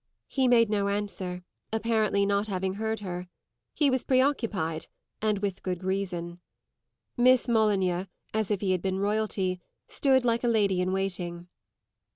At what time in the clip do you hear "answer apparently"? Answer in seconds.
0.87-2.25